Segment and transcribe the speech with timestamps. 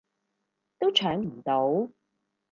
[0.79, 1.91] 都搶唔到